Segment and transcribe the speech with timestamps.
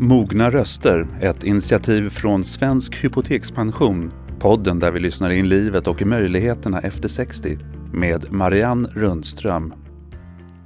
[0.00, 4.12] Mogna röster, ett initiativ från Svensk Hypotekspension.
[4.38, 7.58] Podden där vi lyssnar in livet och möjligheterna efter 60
[7.92, 9.74] med Marianne Rundström.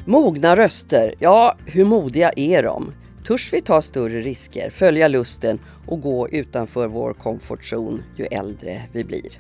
[0.05, 2.93] Mogna röster, ja hur modiga är de?
[3.27, 9.05] Törs vi ta större risker, följa lusten och gå utanför vår komfortzon ju äldre vi
[9.05, 9.39] blir?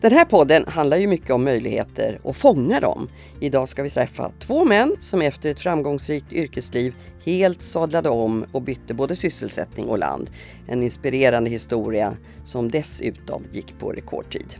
[0.00, 3.08] Den här podden handlar ju mycket om möjligheter och fånga dem.
[3.40, 8.62] Idag ska vi träffa två män som efter ett framgångsrikt yrkesliv helt sadlade om och
[8.62, 10.30] bytte både sysselsättning och land.
[10.68, 14.56] En inspirerande historia som dessutom gick på rekordtid.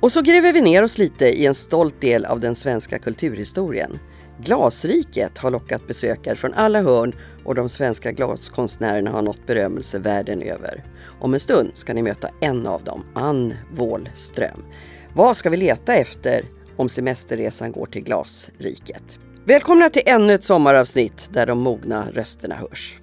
[0.00, 3.98] Och så gräver vi ner oss lite i en stolt del av den svenska kulturhistorien.
[4.40, 7.14] Glasriket har lockat besökare från alla hörn
[7.44, 10.84] och de svenska glaskonstnärerna har nått berömmelse världen över.
[11.20, 14.64] Om en stund ska ni möta en av dem, Ann Wåhlström.
[15.14, 16.44] Vad ska vi leta efter
[16.76, 19.18] om semesterresan går till Glasriket?
[19.44, 22.98] Välkomna till ännu ett sommaravsnitt där de mogna rösterna hörs.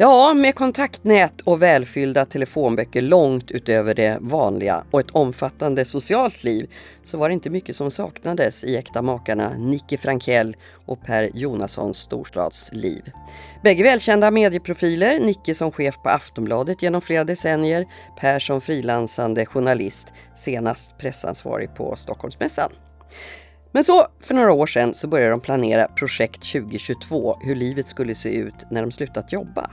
[0.00, 6.70] Ja, med kontaktnät och välfyllda telefonböcker långt utöver det vanliga och ett omfattande socialt liv
[7.04, 11.98] så var det inte mycket som saknades i äkta makarna Nicke Frankell och Per Jonassons
[11.98, 13.10] storstadsliv.
[13.62, 17.86] Bägge välkända medieprofiler, Nicke som chef på Aftonbladet genom flera decennier,
[18.20, 22.72] Per som frilansande journalist, senast pressansvarig på Stockholmsmässan.
[23.72, 28.14] Men så för några år sedan så började de planera projekt 2022, hur livet skulle
[28.14, 29.70] se ut när de slutat jobba.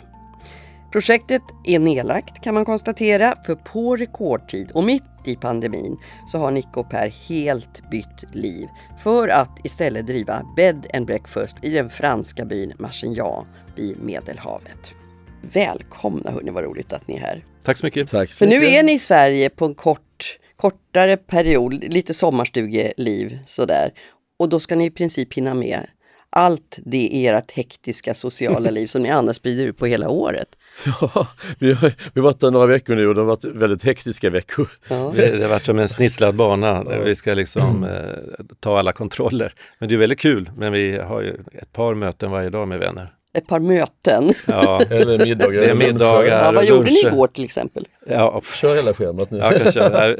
[0.95, 6.51] Projektet är nedlagt kan man konstatera, för på rekordtid och mitt i pandemin så har
[6.51, 8.67] Nick och Per helt bytt liv
[9.03, 14.95] för att istället driva bed and breakfast i den franska byn Marcignan vid Medelhavet.
[15.41, 17.45] Välkomna hörni, vad roligt att ni är här.
[17.63, 18.09] Tack så mycket.
[18.09, 18.73] Tack så För nu mycket.
[18.73, 23.91] är ni i Sverige på en kort, kortare period, lite sommarstugeliv sådär.
[24.39, 25.87] Och då ska ni i princip hinna med
[26.35, 30.47] allt det i ert hektiska sociala liv som ni annars sprider ut på hela året.
[31.01, 31.27] Ja,
[31.59, 34.29] vi har, vi har varit där några veckor nu och det har varit väldigt hektiska
[34.29, 34.67] veckor.
[34.87, 35.13] Ja.
[35.15, 38.93] Det, det har varit som en snitslad bana där vi ska liksom eh, ta alla
[38.93, 39.53] kontroller.
[39.79, 42.79] Men det är väldigt kul, men vi har ju ett par möten varje dag med
[42.79, 43.13] vänner.
[43.35, 44.33] Ett par möten.
[44.47, 45.61] Ja, Eller middagar.
[45.61, 46.45] Det är middagar.
[46.45, 47.87] Ja, vad gjorde ni igår till exempel?
[48.07, 49.37] ja, Kör hela schemat nu.
[49.37, 50.15] ja,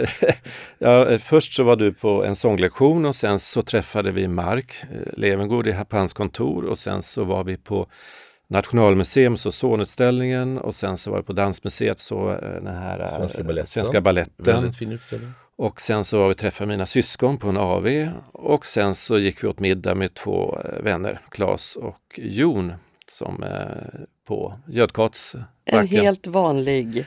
[0.77, 5.13] ja, först så var du på en sånglektion och sen så träffade vi Mark eh,
[5.17, 7.87] Levengård i- på hans kontor och sen så var vi på
[8.47, 13.09] Nationalmuseum, så sonutställningen och sen så var vi på Dansmuseet, så eh, den här eh,
[13.17, 13.67] Svenska Baletten.
[13.67, 14.71] Svenska Baletten.
[15.57, 19.43] Och sen så var vi träffade mina syskon på en AV och sen så gick
[19.43, 22.73] vi åt middag med två vänner, Claes och Jon,
[23.09, 25.35] som eh, på Götgats
[25.65, 27.05] En helt vanlig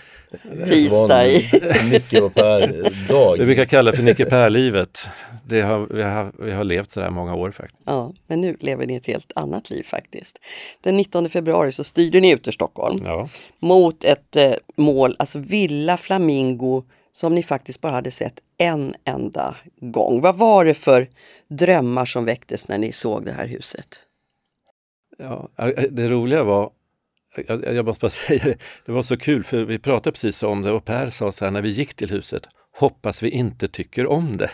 [0.67, 1.43] tisdag i...
[1.91, 3.37] Nicke och Per dag.
[3.39, 5.09] Vi brukar kalla det för Nicke Per-livet.
[5.47, 7.83] Det har, vi, har, vi har levt så här många år faktiskt.
[7.87, 10.39] Ja, men nu lever ni ett helt annat liv faktiskt.
[10.81, 13.29] Den 19 februari så styrde ni ut ur Stockholm Ja.
[13.61, 16.83] mot ett eh, mål, alltså Villa Flamingo,
[17.13, 20.21] som ni faktiskt bara hade sett en enda gång.
[20.21, 21.09] Vad var det för
[21.49, 23.89] drömmar som väcktes när ni såg det här huset?
[25.19, 26.71] Ja, eh, det roliga var,
[27.47, 28.57] jag, jag måste bara säga det,
[28.87, 31.53] det var så kul för vi pratade precis om det och Per sa så här
[31.53, 32.47] när vi gick till huset,
[32.79, 34.51] hoppas vi inte tycker om det.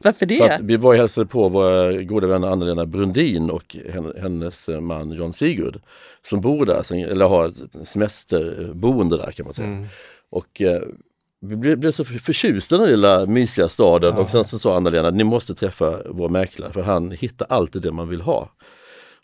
[0.00, 0.38] Varför det?
[0.62, 5.32] vi var och hälsade på våra goda vänner Anna-Lena Brundin och hen- hennes man John
[5.32, 5.80] Sigurd
[6.22, 9.68] som bor där, eller har ett semesterboende där kan man säga.
[10.30, 10.82] Och eh,
[11.40, 14.76] vi blev, blev så för- förtjusta i den lilla mysiga staden och sen så sa
[14.76, 18.48] Anna-Lena, ni måste träffa vår mäklare för han hittar alltid det man vill ha.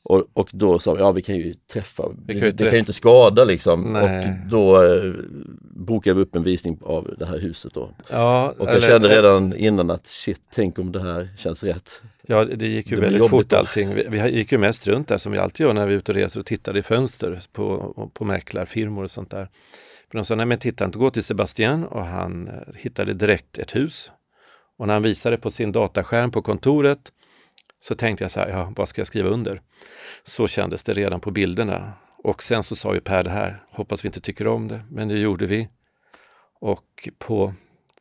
[0.05, 2.73] Och, och då sa vi, ja vi kan ju träffa, Vi kan ju det kan
[2.73, 3.93] ju inte skada liksom.
[3.93, 4.29] Nej.
[4.29, 5.13] Och då eh,
[5.61, 7.91] bokade vi upp en visning av det här huset då.
[8.11, 12.03] Ja, Och jag eller- kände redan innan att shit, tänk om det här känns rätt.
[12.27, 13.57] Ja, det gick ju Det väldigt fort då.
[13.57, 13.95] allting.
[13.95, 16.13] Vi, vi gick ju mest runt där som vi alltid gör när vi är ute
[16.13, 19.49] och reser och tittar i fönster på, på mäklarfirmor och sånt där.
[20.13, 23.59] Men de sa, nej men titta inte, gå till Sebastian och han eh, hittade direkt
[23.59, 24.11] ett hus.
[24.79, 26.99] Och när han visade på sin dataskärm på kontoret
[27.85, 29.63] så tänkte jag så här, ja vad ska jag skriva under?
[30.23, 31.93] Så kändes det redan på bilderna.
[32.19, 35.09] Och sen så sa ju Per det här, hoppas vi inte tycker om det, men
[35.09, 35.69] det gjorde vi.
[36.61, 37.55] Och på,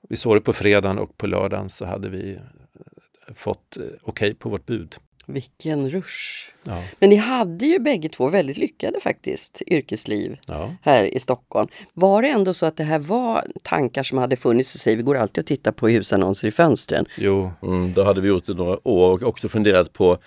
[0.09, 4.33] vi såg det på fredagen och på lördagen så hade vi eh, fått okej okej
[4.33, 4.95] på vårt bud.
[5.25, 6.49] Vilken rush!
[6.63, 6.83] Ja.
[6.99, 10.75] Men ni hade ju bägge två väldigt lyckade faktiskt yrkesliv Ja.
[10.81, 11.67] här i Stockholm.
[11.93, 14.95] Var det ändå så att det här var tankar som hade funnits i sig?
[14.95, 17.05] Vi går alltid och tittar på husannonser i fönstren.
[17.17, 20.17] Jo, Mm, då hade vi gjort det några år och också funderat på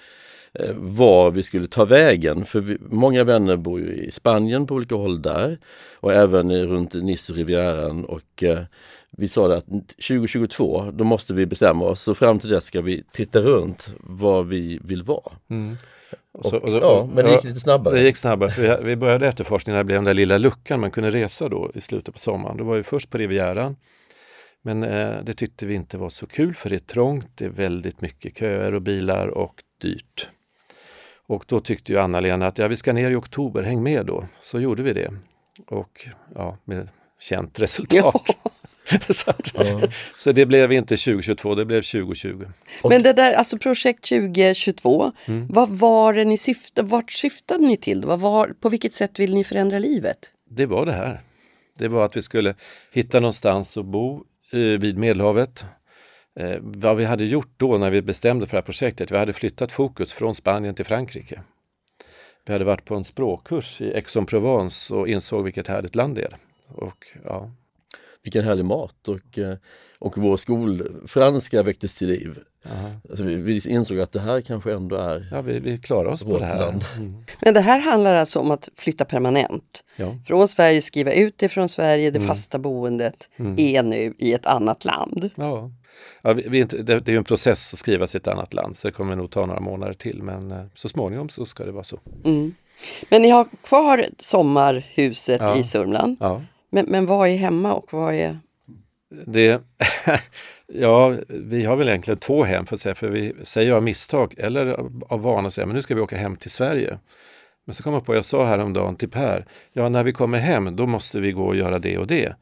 [0.74, 2.44] var vi skulle ta vägen.
[2.44, 5.58] För vi, många vänner bor ju i Spanien på olika håll där
[5.94, 8.58] och även runt Nice och Rivieran och eh,
[9.10, 13.04] vi sa att 2022 då måste vi bestämma oss så fram till dess ska vi
[13.12, 15.32] titta runt vad vi vill vara.
[15.50, 15.76] Mm.
[16.32, 17.94] Och, så, och så, ja, men det gick lite snabbare.
[17.94, 18.50] Det gick snabbare.
[18.50, 21.80] För vi, började efterforskningen det blev den där lilla luckan man kunde resa då i
[21.80, 22.56] slutet på sommaren.
[22.56, 23.76] Då var vi först på Rivieran.
[24.62, 27.50] Men eh, det tyckte vi inte var så kul för det är trångt, det är
[27.50, 30.28] väldigt mycket köer och bilar och dyrt.
[31.26, 34.24] Och då tyckte ju Anna-Lena att ja, vi ska ner i oktober, häng med då.
[34.40, 35.10] Så gjorde vi det.
[35.66, 36.88] Och ja, med
[37.20, 38.22] känt resultat.
[38.44, 38.98] Ja.
[39.10, 39.80] så, att, ja.
[40.16, 42.44] så, det blev inte 2022, det blev 2020.
[42.84, 45.46] Men det där, alltså projekt 2022, mm.
[45.48, 48.04] vad var det ni syftade, vart syftade ni till?
[48.04, 50.18] Vad var, på vilket sätt vill ni förändra livet?
[50.50, 51.20] Det var det här.
[51.78, 52.54] Det var att vi skulle
[52.92, 55.64] hitta någonstans att bo eh, vid Medelhavet.
[56.36, 59.32] Eh, vad vi hade gjort då när vi bestämde för det här projektet, vi hade
[59.32, 61.42] flyttat fokus från Spanien till Frankrike.
[62.46, 66.36] Vi hade varit på en språkkurs i Aix-en-Provence och insåg vilket härligt land det är.
[66.68, 67.50] Och, ja,
[68.26, 69.56] vilken härlig mat och, eh,
[69.98, 72.38] och vår skolfranska väcktes till liv.
[73.10, 76.22] Alltså vi, vi, insåg att det här kanske ändå är Ja, vi, vi klarar oss
[76.22, 76.60] på det här.
[76.60, 76.84] Land.
[76.96, 77.24] Mm.
[77.40, 79.84] Men det här handlar alltså om att flytta permanent.
[79.96, 80.18] Ja.
[80.26, 82.28] Från Sverige, skriva ut det från Sverige, det mm.
[82.28, 83.54] fasta boendet mm.
[83.58, 85.30] är nu i ett annat land.
[85.34, 85.70] Ja.
[86.22, 88.54] Ja, vi, vi inte, det, det, är en process att skriva sig i ett annat
[88.54, 91.64] land så det kommer nog ta några månader till men eh, så småningom så ska
[91.64, 92.00] det vara så.
[92.24, 92.54] Mm.
[93.08, 95.56] Men ni har kvar sommarhuset ja.
[95.56, 96.16] i Sörmland.
[96.76, 98.38] Men, men vad är hemma och vad är...
[99.26, 99.62] Det,
[100.66, 104.34] ja, vi har väl egentligen två hem för att säga, för vi säger av misstag
[104.38, 104.66] eller
[105.08, 106.98] av vana säger men nu ska vi åka hem till Sverige.
[107.64, 110.76] Men så kom jag på, jag sa häromdagen till Per, ja när vi kommer hem
[110.76, 112.34] då måste vi gå och göra det och det.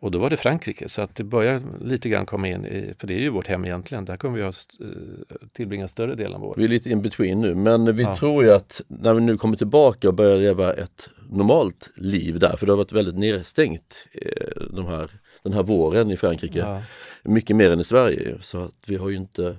[0.00, 3.06] Och då var det Frankrike, så att det börjar lite grann komma in i, för
[3.06, 6.44] det är ju vårt hem egentligen, där kommer vi att eh, tillbringa större delen av
[6.44, 6.58] året.
[6.58, 8.16] Vi är lite in between nu, men vi ja.
[8.16, 12.56] tror ju att när vi nu kommer tillbaka och börjar leva ett normalt liv där,
[12.56, 15.10] för det har varit väldigt nedstängt eh, de här,
[15.42, 16.58] den här våren i Frankrike.
[16.58, 16.82] Ja.
[17.24, 19.56] Mycket mer än i Sverige, så att vi har ju inte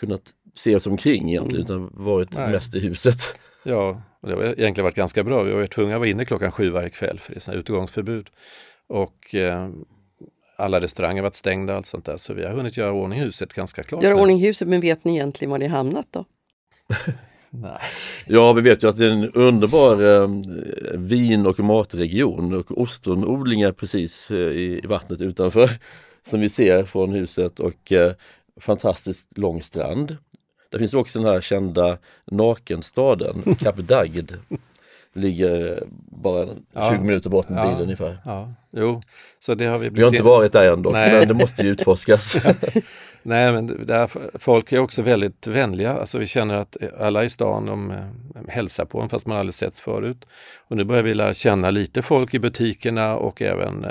[0.00, 0.22] kunnat
[0.54, 1.84] se oss omkring egentligen, mm.
[1.84, 2.50] utan varit Nej.
[2.50, 3.20] mest i huset.
[3.62, 5.42] Ja, och det har egentligen varit ganska bra.
[5.42, 8.30] Vi var tvungna att vara inne klockan sju varje kväll för det är utegångsförbud.
[8.90, 9.68] Och eh,
[10.56, 12.16] alla restauranger har varit stängda och allt sånt där.
[12.16, 14.02] Så vi har hunnit göra ordning huset ganska klart.
[14.02, 16.24] Göra ordning huset, men vet ni egentligen var ni hamnat då?
[17.50, 17.80] Nej.
[18.26, 20.28] Ja, vi vet ju att det är en underbar eh,
[20.98, 25.70] vin och matregion och ostronodlingar precis eh, i, i, vattnet utanför
[26.22, 28.12] som vi ser från huset och eh,
[28.60, 30.16] fantastiskt lång strand.
[30.70, 34.32] Det finns också den här kända nakenstaden Kap Dagd
[35.14, 35.82] ligger
[36.22, 37.00] bara 20 ja.
[37.00, 37.62] minuter bort med ja.
[37.62, 38.18] bilen ungefär.
[38.24, 38.52] Ja.
[38.72, 39.00] Jo,
[39.38, 41.68] så det har vi, vi har inte varit där än dock, men det måste ju
[41.72, 42.36] utforskas.
[43.22, 45.92] Nej, men där, folk är också väldigt vänliga.
[45.92, 47.94] Alltså vi känner att alla i stan de,
[48.34, 50.26] de hälsar på en fast man aldrig setts förut.
[50.68, 53.86] Och nu börjar vi lära känna lite folk i butikerna och även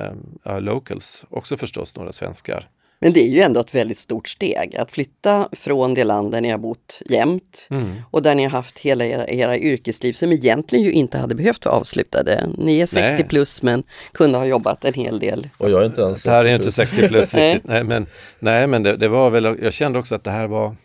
[0.45, 2.68] äh, locals, också förstås några svenskar.
[3.01, 6.42] Men det är ju ändå ett väldigt stort steg att flytta från det land där
[6.42, 8.01] ni har bott jämt mm.
[8.12, 11.66] och där ni har haft hela era, era yrkesliv som egentligen ju inte hade behövt
[11.66, 12.50] vara avslutade.
[12.57, 13.28] Ni är 60 Nej.
[13.28, 15.50] plus men kunde ha jobbat en hel del.
[15.57, 17.63] Och jag är inte ens Det här är inte 60 plus riktigt.
[17.68, 17.84] nej.
[17.84, 18.06] men,
[18.40, 20.75] nej, men det, det, var väl, jag kände också att det här var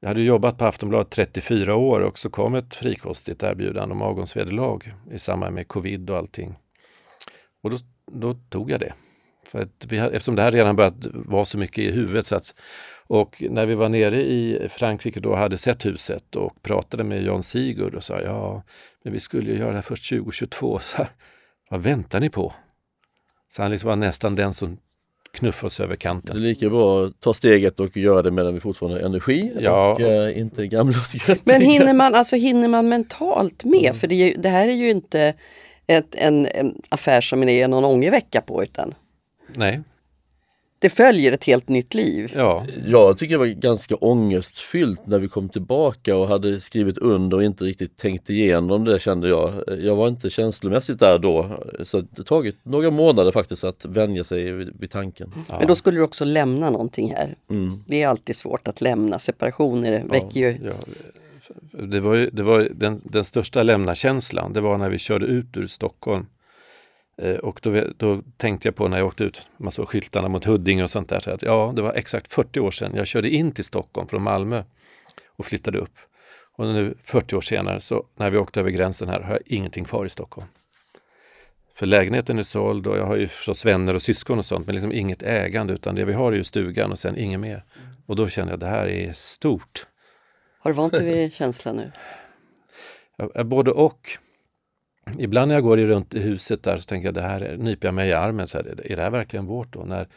[0.00, 4.92] jag hade jobbat på Aftonbladet 34 år och så kom ett frikostigt erbjudande om avgångsvederlag
[5.10, 6.56] i samband med covid och allting.
[7.62, 7.76] Och då,
[8.12, 8.92] då tog jag det.
[9.46, 12.26] För att vi, eftersom det här redan börjat vara så mycket i huvudet.
[12.26, 12.54] Så att,
[13.06, 17.42] och när vi var nere i Frankrike då hade sett huset och pratade med Jan
[17.42, 18.62] Sigurd och sa ja,
[19.04, 20.78] men vi skulle ju göra det här först 2022.
[20.82, 21.06] Så,
[21.70, 22.52] vad väntar ni på?
[23.48, 24.78] Så han liksom var nästan den som
[25.32, 26.36] knuffade oss över kanten.
[26.36, 29.52] Det är lika bra att ta steget och göra det medan vi fortfarande har energi
[29.60, 29.92] ja.
[29.92, 33.80] och äh, inte gamla och Men hinner man, alltså, hinner man mentalt med?
[33.80, 33.94] Mm.
[33.94, 35.34] För det, det, här är ju inte
[35.86, 38.94] ett, en, en affär som det är någon ångervecka på utan
[39.56, 39.80] Nej.
[40.78, 42.32] Det följer ett helt nytt liv.
[42.36, 42.66] Ja.
[42.86, 47.44] Jag tycker det var ganska ångestfyllt när vi kom tillbaka och hade skrivit under och
[47.44, 49.64] inte riktigt tänkt igenom det kände jag.
[49.78, 51.50] Jag var inte känslomässigt där då.
[51.82, 55.32] Så det har tagit några månader faktiskt att vänja sig vid, vid tanken.
[55.48, 55.58] Ja.
[55.58, 57.34] Men då skulle du också lämna någonting här.
[57.50, 57.68] Mm.
[57.86, 59.18] Det är alltid svårt att lämna.
[59.18, 60.70] Separationer väcker ju ja
[61.72, 65.56] det var, ju, det var den, den största lämna-känslan, det var när vi körde ut
[65.56, 66.26] ur Stockholm
[67.42, 70.82] och då, då, tänkte jag på när jag åkte ut, man såg skyltarna mot Huddinge
[70.82, 73.52] och sånt där, så att ja, det var exakt 40 år sedan jag körde in
[73.52, 74.62] till Stockholm från Malmö
[75.36, 75.94] och flyttade upp.
[76.56, 79.84] Och nu 40 år senare, så när vi åkte över gränsen här, har jag ingenting
[79.84, 80.48] kvar i Stockholm.
[81.74, 84.74] För lägenheten är såld och jag har ju förstås vänner och syskon och sånt, men
[84.74, 87.64] liksom inget ägande, utan det vi har är ju stugan och sen inget mer.
[88.06, 89.86] Och då känner jag att det här är stort.
[90.58, 91.92] Har du vant dig vid känslan nu?
[93.16, 94.18] Ja, Både och.
[95.18, 97.88] Ibland när jag går runt i huset där så tänker jag det här är- nyper
[97.88, 98.48] jag mig i armen.
[98.48, 99.80] Så här, är det här verkligen vårt då?
[99.80, 100.08] När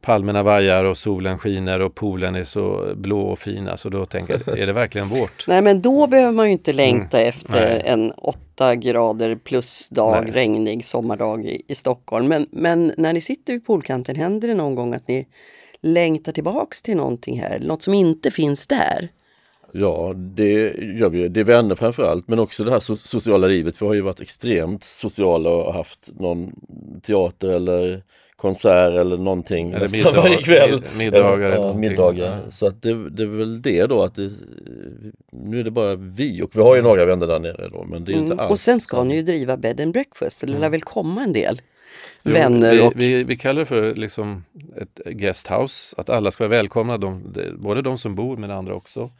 [0.00, 3.68] palmerna vajar och solen skiner och poolen är så blå och fin.
[3.68, 5.44] Alltså då tänker jag, är det verkligen vårt?
[5.48, 7.68] Nej men då behöver man ju inte längta efter Mm.
[7.78, 7.82] Nej.
[7.86, 10.32] en åtta grader plus dag, Nej.
[10.32, 12.28] regnig sommardag i, i Stockholm.
[12.28, 15.26] Men, men när ni sitter vid poolkanten, händer det någon gång att ni
[15.80, 17.58] längtar tillbaks till någonting här?
[17.60, 19.08] Något som inte finns där?
[19.72, 21.28] Ja, det gör vi.
[21.28, 23.82] Det är vänner framför allt, men också det här so- sociala livet.
[23.82, 26.52] Vi har ju varit extremt sociala och haft någon
[27.06, 28.02] teater eller
[28.36, 30.70] konsert eller någonting Eller nästan middag- varje kväll.
[30.70, 32.38] mid- middagar eller ja, middagar.
[32.50, 34.30] Så att det, det är väl det då att det,
[35.32, 38.04] nu är det bara vi och vi har ju några vänner där nere då men
[38.04, 38.32] det är ju Mm.
[38.32, 40.82] inte alls Och sen ska ni ju driva bed and breakfast, eller det lär väl
[40.82, 41.60] komma en del
[42.22, 42.92] Jo, vänner vi, och...
[42.96, 44.44] vi, vi kallar det för liksom
[44.76, 47.22] ett guesthouse, att alla ska vara välkomna, de,
[47.56, 49.10] både de som bor men andra också.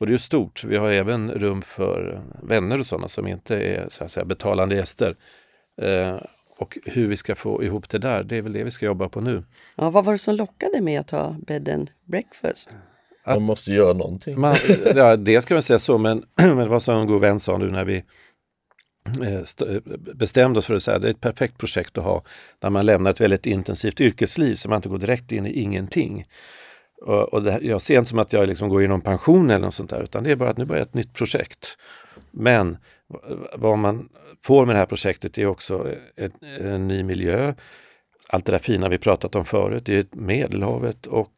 [0.00, 3.56] Och det är ju stort, vi har även rum för vänner och sådana som inte
[3.56, 5.16] är så att säga, betalande gäster.
[5.82, 6.16] Eh,
[6.58, 9.08] och hur vi ska få ihop det där, det är väl det vi ska jobba
[9.08, 9.44] på nu.
[9.76, 12.70] Ja, vad var det som lockade med att ha bed and breakfast?
[13.26, 14.40] Man måste göra någonting.
[14.40, 14.56] Man,
[14.94, 17.58] ja, det ska man säga så, men, men det var som en god vän sa
[17.58, 18.04] nu när vi
[19.22, 19.80] eh, st-
[20.14, 22.22] bestämde oss för att säga det är ett perfekt projekt att ha
[22.62, 26.24] när man lämnar ett väldigt intensivt yrkesliv så man inte går direkt in i ingenting.
[27.00, 29.74] Och, och här- jag ser inte som att jag liksom går inom pension eller något
[29.74, 31.76] sånt där utan det är bara att nu börjar ett nytt projekt.
[32.30, 32.76] Men
[33.54, 34.08] vad man
[34.42, 37.54] får med det här projektet är också ett, en ny miljö.
[38.28, 41.30] Allt det där fina vi pratat om förut, det är ett Medelhavet och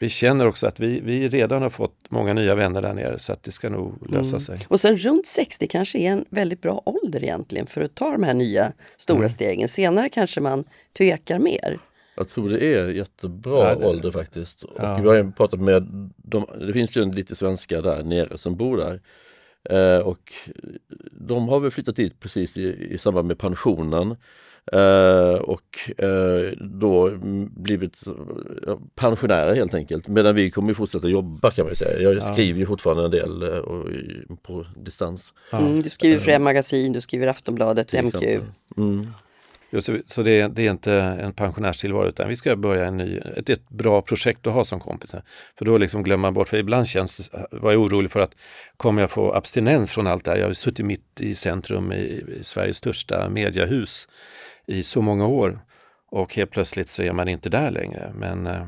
[0.00, 3.32] vi känner också att vi, vi redan har fått många nya vänner där nere så
[3.32, 4.40] att det ska nog lösa Mm.
[4.40, 4.58] sig.
[4.68, 8.22] Och sen runt 60 kanske är en väldigt bra ålder egentligen för att ta de
[8.22, 9.28] här nya stora Mm.
[9.28, 9.68] stegen.
[9.68, 10.64] Senare kanske man
[10.98, 11.78] tvekar mer.
[12.18, 14.62] Jag tror det är jättebra Ja, det- ålder faktiskt.
[14.62, 14.98] Och Ja.
[15.02, 18.56] vi har ju pratat med, de, det finns ju en lite svenskar där nere som
[18.56, 19.00] bor där.
[19.70, 20.32] Eh, och
[21.12, 24.16] de har väl flyttat dit precis i, i samband med pensionen.
[24.72, 27.10] Eh, och eh, då
[27.56, 27.98] blivit
[28.94, 30.08] pensionärer helt enkelt.
[30.08, 32.00] Medan vi kommer fortsätta jobba kan man säga.
[32.12, 33.86] Jag skriver ju fortfarande en del eh, och,
[34.42, 35.32] på distans.
[35.52, 38.22] Mm, du skriver för magasin, du skriver Aftonbladet, till MQ.
[38.76, 39.06] Mm.
[39.70, 43.18] Just, så det, är- det är inte en pensionärstillvaro utan vi ska börja en ny,
[43.36, 45.22] ett, ett bra projekt att ha som kompisar.
[45.58, 48.34] För då liksom glömmer man bort, för ibland känns, var jag orolig för att
[48.76, 50.38] kommer jag få abstinens från allt det här?
[50.38, 51.96] Jag har ju suttit mitt i centrum i,
[52.38, 54.08] i Sveriges största mediahus
[54.66, 55.60] i så många år
[56.10, 58.12] och helt plötsligt så är man inte där längre.
[58.14, 58.66] Men eh,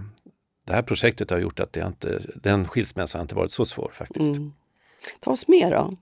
[0.67, 4.37] det här projektet har gjort att det inte, den skilsmässan inte varit så svår faktiskt.
[4.37, 4.53] Mm.
[5.21, 5.97] Ta oss med då.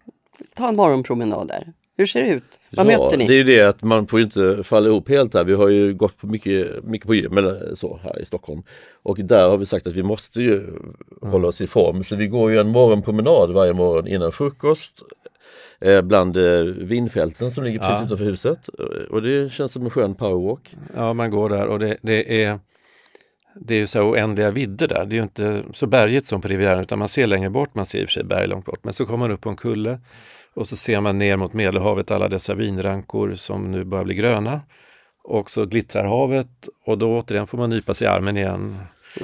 [0.54, 1.72] Ta en morgonpromenad där.
[1.98, 2.60] Hur ser det ut?
[2.70, 3.26] Vad ja, möter ni?
[3.26, 5.44] Det är ju det att man får ju inte falla ihop helt här.
[5.44, 8.62] Vi har ju gått på mycket, mycket på gym eller så här i Stockholm.
[9.02, 10.66] Och där har vi sagt att vi måste ju
[11.22, 12.04] hålla oss i form.
[12.04, 15.02] Så vi går ju en morgonpromenad varje morgon innan frukost.
[15.80, 18.06] Eh, bland eh, vinfälten som ligger precis Ja.
[18.06, 18.68] utanför huset.
[19.10, 20.74] Och det känns som en skön powerwalk.
[20.96, 22.58] Ja, man går där och det, det är
[23.60, 25.04] det är ju så oändliga vidder där.
[25.04, 27.86] Det är ju inte så bergigt som på Rivieran utan man ser längre bort, man
[27.86, 28.84] ser i och för sig berg långt bort.
[28.84, 30.00] Men så kommer man upp på en kulle
[30.58, 34.60] och så ser man ner mot Medelhavet alla dessa vinrankor som nu börjar bli gröna.
[35.24, 38.78] Och så glittrar havet och då återigen får man nypa sig i armen igen.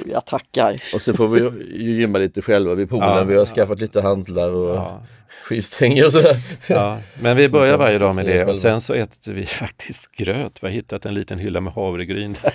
[0.05, 0.81] Jag tackar.
[0.93, 3.09] Och så får vi ju gymma lite själva vid poolen.
[3.09, 3.23] Ja.
[3.23, 5.03] vi har skaffat lite hantlar och Ja,
[5.43, 6.37] skivstänger och sådär.
[6.67, 6.97] ja.
[7.21, 10.63] Men vi börjar varje dag med det och sen så äter vi faktiskt gröt.
[10.63, 12.53] Vi har hittat en liten hylla med havregryn där.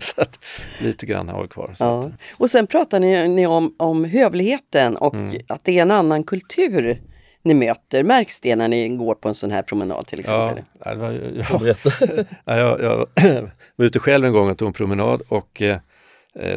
[0.00, 0.38] så att
[0.82, 1.70] lite grann har vi kvar.
[1.74, 2.00] Så Ja.
[2.04, 5.36] att, Och sen pratar ni, ni om, om hövligheten och Mm.
[5.48, 6.98] att det är en annan kultur
[7.46, 8.04] ni möter.
[8.04, 10.64] Märks det när ni går på en sån här promenad till ja, exempel?
[10.84, 11.12] det var,
[11.50, 11.90] ja, Berätta.
[12.44, 13.06] Ja, jag, jag
[13.76, 15.78] var ute själv en gång och tog en promenad och eh,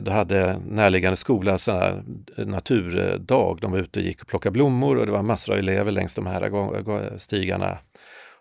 [0.01, 2.03] då hade närliggande skola sån här
[2.37, 3.57] naturdag.
[3.61, 6.13] De var ute och gick och plockade blommor och det var massor av elever längs
[6.15, 7.77] de här stigarna.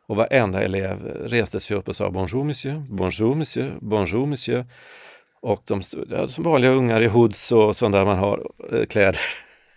[0.07, 4.65] Och varenda elev reste sig upp och sa bonjour monsieur, bonjour monsieur, bonjour monsieur.
[5.41, 8.85] Och de stod ja, som vanliga ungar i hoods och sånt där man har eh,
[8.85, 9.21] kläder.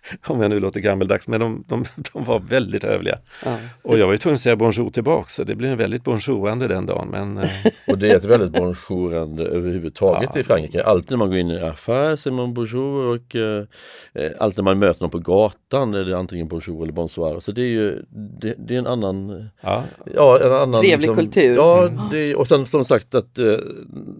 [0.27, 3.17] Om jag nu låter gammeldags, men de, de, de var väldigt hövliga.
[3.46, 3.58] Ja.
[3.81, 6.67] Och jag var ju tvungen att säga bonjour tillbaks, så det blev en väldigt bonjourande
[6.67, 7.08] den dagen.
[7.12, 7.50] Men, eh,
[7.88, 10.39] Och det är ett väldigt bonjourande överhuvudtaget Ja.
[10.39, 10.84] i Frankrike.
[10.84, 13.65] Alltid när man går in i en affär säger man bonjour och eh,
[14.13, 17.39] eh, alltid när man möter någon på gatan är det antingen bonjour eller bonsoir.
[17.39, 18.05] Så det är ju
[18.41, 19.84] det, det är en annan ja,
[20.15, 21.55] Ja, en annan Trevlig kultur.
[21.55, 23.46] Ja, det, och sen som sagt att eh,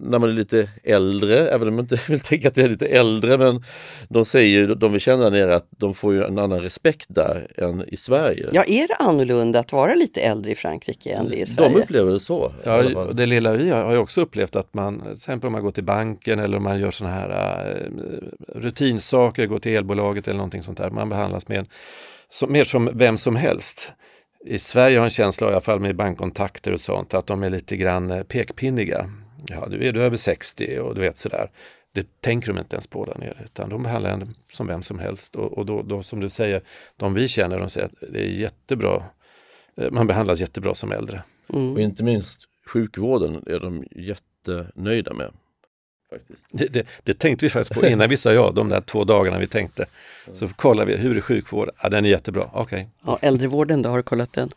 [0.02, 2.86] när man är lite äldre, även om jag inte vill tänka att jag är lite
[2.86, 3.64] äldre, men
[4.08, 7.46] de säger ju, de vi känner nere att de får ju en annan respekt där
[7.56, 8.48] än i Sverige.
[8.52, 11.68] Ja, är det annorlunda att vara lite äldre i Frankrike än det är i Sverige?
[11.68, 12.52] De upplever det så.
[12.64, 15.62] Ja, det lilla vi har, har ju också upplevt att man, till exempel om man
[15.62, 17.30] går till banken eller om man gör sådana här
[17.74, 21.66] uh, rutinsaker, går till elbolaget eller någonting sånt där, man behandlas med,
[22.28, 23.92] som, mer som vem som helst.
[24.46, 27.42] I Sverige har jag en känsla, i alla fall med bankkontakter och sånt, att de
[27.42, 29.10] är lite grann pekpinniga.
[29.46, 31.50] Ja, du är du över 60 och du vet sådär.
[31.92, 34.98] Det tänker de inte ens på där nere, utan de behandlar en som vem som
[34.98, 35.36] helst.
[35.36, 36.62] Och, och då, då, som du säger,
[36.96, 39.02] de vi känner, de säger att det är jättebra,
[39.76, 41.22] eh, man behandlas jättebra som äldre.
[41.48, 41.72] Mm.
[41.72, 45.32] Och inte minst sjukvården är de jättenöjda med.
[46.52, 49.38] Det, det, det, tänkte vi faktiskt på innan vi sa ja, de där två dagarna
[49.38, 49.86] vi tänkte.
[50.32, 51.74] Så kollade vi, hur är sjukvården?
[51.82, 52.62] Ja, den är jättebra, okej.
[52.62, 52.86] Okay.
[53.04, 54.50] Ja, äldrevården då, har du kollat den?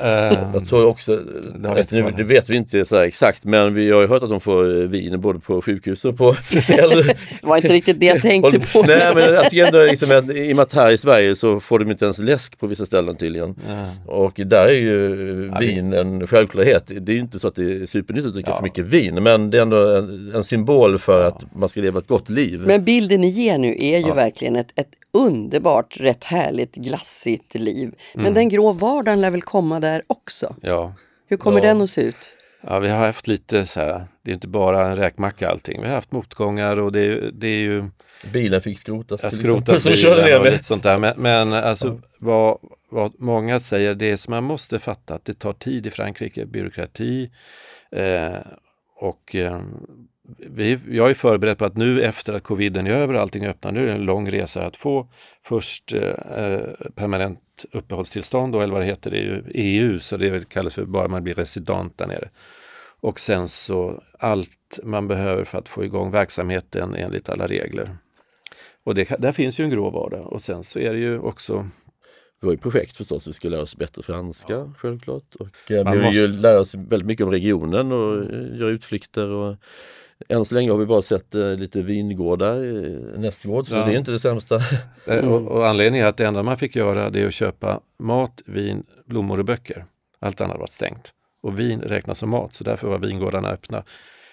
[0.00, 1.16] Uh, jag tror också,
[1.54, 4.30] det, vet, nu, det vet vi inte så exakt, men vi har ju hört att
[4.30, 8.22] de får eh, vin både på sjukhus och på det var inte riktigt det jag
[8.22, 8.82] tänkte på.
[8.82, 11.60] Nej, men jag tycker ändå liksom att, i och med att här i Sverige så
[11.60, 13.48] får de inte ens läsk på vissa ställen tydligen.
[13.48, 14.08] Uh.
[14.10, 16.92] Och där är ju ja, vin en självklarhet.
[17.00, 18.56] Det är ju inte så att det är supernyttigt att dricka ja.
[18.56, 21.28] för mycket vin, men det är ändå en, en symbol för ja.
[21.28, 22.62] att man ska leva ett gott liv.
[22.66, 27.94] Men bilden ni ger nu är ju verkligen ett, ett underbart, rätt härligt, glassigt liv.
[28.14, 28.34] Men mm.
[28.34, 30.56] den grå vardagen lär väl komma där också?
[30.60, 30.94] Ja.
[31.26, 31.66] Hur kommer ja.
[31.66, 32.16] den att se ut?
[32.60, 35.82] Ja, vi har haft lite så här, det är inte bara en räkmacka allting.
[35.82, 37.84] Vi har haft motgångar och det, det är ju...
[38.32, 39.84] Bilen fick skrotas till skrotas.
[39.84, 40.98] Bilen och lite sånt där.
[40.98, 42.08] Men, men alltså ja.
[42.18, 42.58] vad,
[42.90, 46.46] vad många säger, det är som man måste fatta att det tar tid i Frankrike,
[46.46, 47.30] byråkrati
[47.90, 48.36] eh,
[48.96, 49.60] och eh,
[50.38, 53.72] vi, jag är förberedd på att nu efter att coviden är över och allting öppnar,
[53.72, 55.08] nu är det en lång resa att få
[55.44, 56.60] först eh,
[56.94, 57.40] permanent
[57.72, 61.08] uppehållstillstånd, då, eller vad det heter, det är ju EU, så det kallas för bara
[61.08, 62.28] man blir resident där nere.
[63.00, 67.96] Och sen så allt man behöver för att få igång verksamheten enligt alla regler.
[68.84, 71.68] Och det, där finns ju en grå vardag och sen så är det ju också
[72.40, 74.74] vi har ju projekt förstås, vi ska lära oss bättre franska ja.
[74.78, 75.34] självklart.
[75.34, 76.20] Och eh, vi måste...
[76.20, 78.58] ju lära oss väldigt mycket om regionen och mm.
[78.58, 79.56] göra utflykter och
[80.28, 82.56] än så länge har vi bara sett eh, lite vingårdar
[83.18, 83.84] nästgård så ja.
[83.84, 84.60] det är inte det sämsta.
[85.06, 85.28] Mm.
[85.28, 88.42] Och, och, anledningen är att det enda man fick göra det är att köpa mat,
[88.46, 89.84] vin, blommor och böcker.
[90.20, 91.12] Allt annat var stängt.
[91.42, 93.84] Och vin räknas som mat så därför var vingårdarna öppna.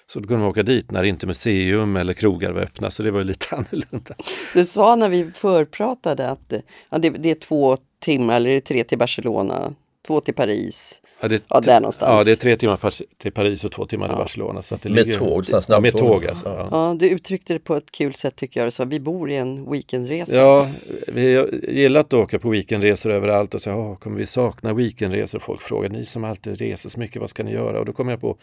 [0.08, 3.12] Så då kunde man åka dit när inte museum eller krogar var öppna så det
[3.12, 4.16] var lite annorlunda.
[4.54, 6.54] Du sa när vi förpratade att
[6.90, 9.74] ja, det, det är två timmar eller tre till Barcelona,
[10.08, 12.10] två till Paris, Ja, det, ja, där någonstans.
[12.20, 14.12] Ja, det är tre timmar till Paris och två timmar ja.
[14.12, 14.62] till Barcelona.
[14.62, 16.50] Så att det med ligger, tåg, så ja, med tåg alltså.
[16.50, 16.68] Ja.
[16.72, 16.96] ja.
[17.00, 18.74] du uttryckte det på ett kul sätt tycker jag.
[18.74, 20.42] Så vi bor i en weekendresa.
[20.42, 20.70] Ja,
[21.08, 25.40] vi har gillat att åka på weekendresor överallt och så oh, kommer vi sakna weekendresor?
[25.40, 27.80] Folk frågar, ni som alltid reser så mycket, vad ska ni göra?
[27.80, 28.38] Och då kommer jag på,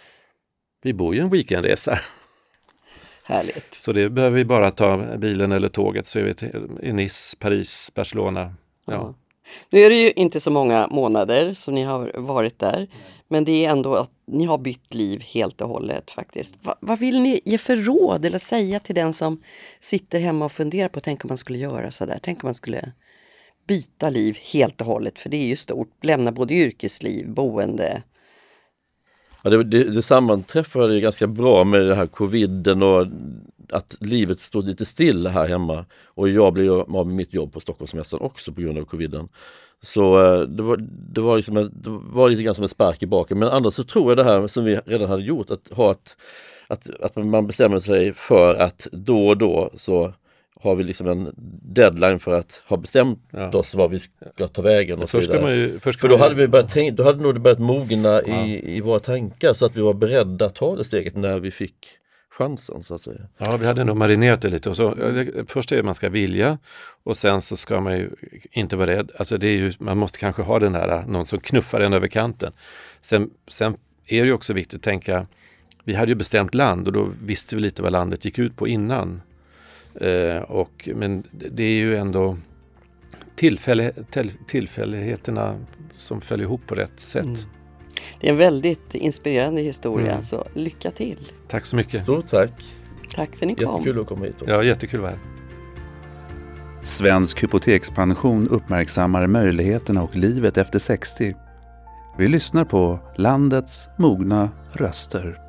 [0.83, 1.99] vi bor ju en weekendresa.
[3.25, 3.75] Härligt.
[3.75, 7.37] Så det behöver vi bara ta bilen eller tåget så är vi till, i Nice,
[7.41, 8.55] Paris, Barcelona.
[8.87, 9.15] Ja.
[9.71, 12.89] Nu är det ju inte så många månader som ni har varit där.
[13.29, 16.57] Men det är ändå att ni har bytt liv helt och hållet faktiskt.
[16.63, 19.43] Va, vad vill ni ge för råd eller säga till den som
[19.81, 22.21] sitter hemma och funderar på tänk om man skulle göra sådär.
[22.23, 22.93] Tänk om man skulle
[23.67, 26.05] byta liv helt och hållet för det är ju stort.
[26.05, 28.03] Lämna både yrkesliv, boende.
[29.47, 33.07] Ja, det, det, det sammanträffade ganska bra med det här coviden och
[33.71, 37.61] att livet stod lite still här hemma och jag blev av med mitt jobb på
[37.61, 39.29] Stockholmsmässan också på grund av coviden.
[39.83, 40.77] Så eh, det var,
[41.13, 43.39] det, var liksom det var lite grann som en spark i baken.
[43.39, 46.17] Men annars så tror jag det här som vi redan hade gjort, att ha ett,
[46.67, 50.13] att, att man bestämmer sig för att då och då så
[50.61, 53.51] har vi liksom en deadline för att ha bestämt ja.
[53.51, 55.03] oss vad vi ska ta vägen.
[55.03, 57.41] Och först så ju, först för då hade, vi börjat tänka, då hade nog det
[57.41, 58.47] börjat mogna ja.
[58.47, 61.51] i, i våra tankar så att vi var beredda att ta det steget när vi
[61.51, 61.75] fick
[62.39, 63.21] chansen så att säga.
[63.39, 64.71] Ja, vi hade nog marinerat det lite.
[64.71, 66.59] Och så, det första är att man ska vilja
[67.05, 68.11] och sen så ska man ju
[68.51, 69.11] inte vara rädd.
[69.17, 72.09] Alltså det är ju, man måste kanske ha den där, någon som knuffar en över
[72.09, 72.53] kanten.
[73.01, 75.27] Sen, sen är det ju också viktigt att tänka,
[75.85, 78.69] vi hade ju bestämt land och då visste vi lite vad landet gick ut på
[78.69, 79.23] innan.
[80.01, 82.37] Eh, och, men det är ju ändå
[83.35, 85.55] tillfälle, till, tillfälligheterna
[85.97, 87.25] som följer ihop på rätt sätt.
[87.25, 87.37] Mm.
[88.21, 90.23] Det är en väldigt inspirerande historia, mm.
[90.23, 91.33] så lycka till!
[91.49, 92.03] Tack så mycket!
[92.03, 92.65] Stort tack!
[93.15, 93.73] Tack för att ni kom!
[93.75, 94.55] Jättekul att komma hit också.
[94.55, 95.21] Ja, jättekul att vara här.
[96.83, 101.35] Svensk hypotekspension uppmärksammar möjligheterna och livet efter 60.
[102.19, 105.46] Vi lyssnar på landets mogna röster.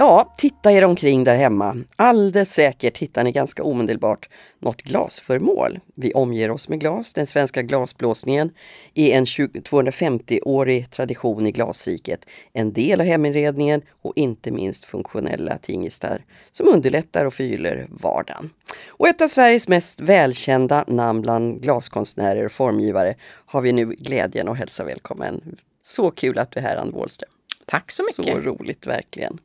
[0.00, 1.76] Ja, titta er omkring där hemma.
[1.96, 5.80] Alldeles säkert hittar ni ganska omedelbart något glasföremål.
[5.94, 7.12] Vi omger oss med glas.
[7.12, 8.50] Den svenska glasblåsningen
[8.94, 12.26] är en 250-årig tradition i glasriket.
[12.52, 18.50] En del av heminredningen och inte minst funktionella tingestar som underlättar och förgyller vardagen.
[18.88, 23.14] Och ett av Sveriges mest välkända namn bland glaskonstnärer och formgivare
[23.46, 25.56] har vi nu glädjen att hälsa välkommen.
[25.82, 27.30] Så kul att du är här Ann Wåhlström.
[27.66, 28.34] Tack så mycket.
[28.34, 29.38] Så roligt verkligen.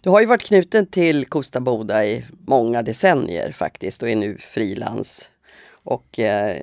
[0.00, 4.38] Du har ju varit knuten till Kosta Boda i många decennier faktiskt och är nu
[4.38, 5.30] frilans
[5.84, 6.62] och eh,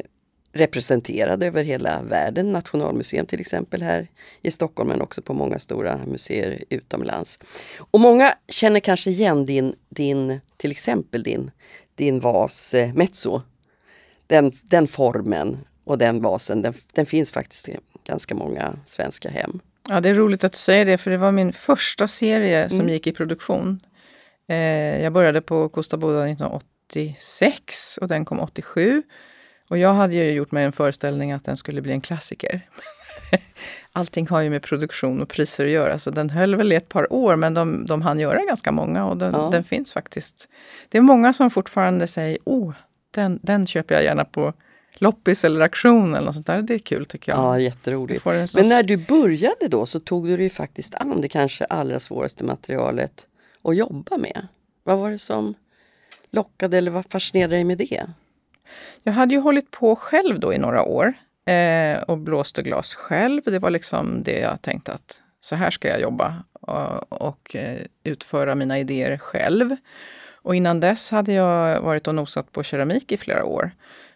[0.53, 2.51] representerad över hela världen.
[2.51, 4.07] Nationalmuseum till exempel här
[4.41, 7.39] i Stockholm men också på många stora museer utomlands.
[7.77, 11.51] Och många känner kanske igen din, din till exempel din,
[11.95, 13.41] din vas eh, mezzo.
[14.27, 19.59] Den, den formen och den vasen, den, den finns faktiskt i ganska många svenska hem.
[19.91, 22.79] Ja, det är roligt att du säger det, för det var min första serie som
[22.79, 22.89] mm.
[22.89, 23.79] gick i produktion.
[24.47, 29.03] Eh, jag började på Kosta Boda 1986 och den kom 87.
[29.69, 32.61] Och jag hade ju gjort mig en föreställning att den skulle bli en klassiker.
[33.91, 36.89] Allting har ju med produktion och priser att göra, så den höll väl i ett
[36.89, 39.49] par år, men de, de hann göra ganska många och den, ja.
[39.51, 40.49] den finns faktiskt.
[40.89, 42.73] Det är många som fortfarande säger, oh,
[43.11, 44.53] den, den köper jag gärna på
[44.93, 46.61] loppis eller auktion eller något sånt där.
[46.61, 47.39] Det är kul tycker jag.
[47.39, 48.25] Ja, jätteroligt.
[48.25, 52.43] Men när du började då så tog du dig faktiskt an det kanske allra svåraste
[52.43, 53.27] materialet
[53.63, 54.47] att jobba med.
[54.83, 55.53] Vad var det som
[56.31, 58.05] lockade eller vad fascinerade dig med det?
[59.03, 61.13] Jag hade ju hållit på själv då i några år
[61.45, 63.41] eh, och blåste glas själv.
[63.45, 67.81] Det var liksom det jag tänkte att så här ska jag jobba och, och eh,
[68.03, 69.75] utföra mina idéer själv.
[70.43, 73.71] Och innan dess hade jag varit och nosat på keramik i flera år.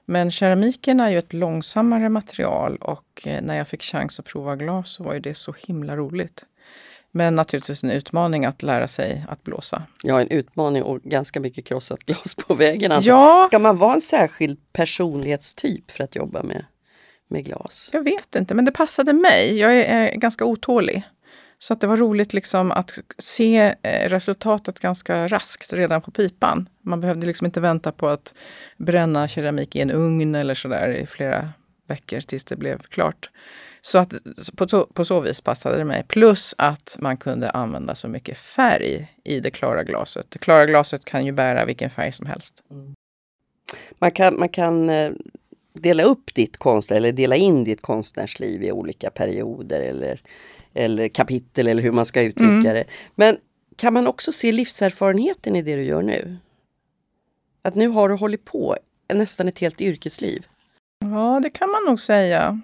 [0.05, 4.55] Men keramiken är ju ett långsammare material och eh, när jag fick chans att prova
[4.55, 6.45] glas så var ju det så himla roligt.
[7.11, 9.83] Men naturligtvis en utmaning att lära sig att blåsa.
[10.03, 12.91] Ja, en utmaning och ganska mycket krossat glas på vägen.
[12.91, 13.09] Alltså.
[13.09, 13.43] Ja.
[13.47, 16.65] Ska man vara en särskild personlighetstyp för att jobba med,
[17.27, 17.89] med glas?
[17.93, 19.57] Jag vet inte, men det passade mig.
[19.57, 21.03] Jag är, är ganska otålig.
[21.65, 26.69] Så att det var roligt liksom att se eh, resultatet ganska raskt redan på pipan.
[26.81, 28.33] Man behövde liksom inte vänta på att
[28.77, 31.49] bränna keramik i en ugn eller sådär i flera
[31.87, 33.29] veckor tills det blev klart.
[33.81, 34.13] Så att
[34.55, 36.03] på, så, på så vis passade det mig.
[36.07, 40.25] Plus att man kunde använda så mycket färg i det klara glaset.
[40.31, 42.63] Det klara glaset kan ju bära vilken färg som helst.
[42.71, 42.93] Mm.
[43.99, 45.11] Man kan, man kan eh,
[45.73, 50.21] dela upp ditt konst eller dela in ditt konstnärsliv i olika perioder eller
[50.75, 52.73] eller kapitel eller hur man ska uttrycka mm.
[52.73, 52.85] det.
[53.15, 53.37] Men
[53.75, 56.37] kan man också se livserfarenheten i det du gör nu?
[57.61, 58.77] Att nu har du hållit på
[59.13, 60.47] nästan ett helt yrkesliv.
[60.99, 62.61] Ja, det kan man nog säga.